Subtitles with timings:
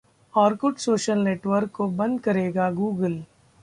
[0.33, 3.23] Orkut social network को बंद करेगा गूगल